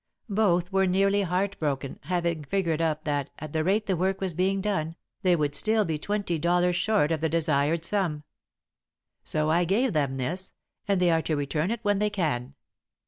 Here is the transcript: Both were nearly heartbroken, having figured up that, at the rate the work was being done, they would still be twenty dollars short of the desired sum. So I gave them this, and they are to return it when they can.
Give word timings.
Both 0.31 0.71
were 0.73 0.87
nearly 0.87 1.21
heartbroken, 1.21 1.99
having 2.05 2.43
figured 2.45 2.81
up 2.81 3.03
that, 3.03 3.29
at 3.37 3.53
the 3.53 3.63
rate 3.63 3.85
the 3.85 3.95
work 3.95 4.19
was 4.19 4.33
being 4.33 4.59
done, 4.59 4.95
they 5.21 5.35
would 5.35 5.53
still 5.53 5.85
be 5.85 5.99
twenty 5.99 6.39
dollars 6.39 6.75
short 6.75 7.11
of 7.11 7.21
the 7.21 7.29
desired 7.29 7.85
sum. 7.85 8.23
So 9.23 9.51
I 9.51 9.63
gave 9.63 9.93
them 9.93 10.17
this, 10.17 10.53
and 10.87 10.99
they 10.99 11.11
are 11.11 11.21
to 11.21 11.35
return 11.35 11.69
it 11.69 11.81
when 11.83 11.99
they 11.99 12.09
can. 12.09 12.55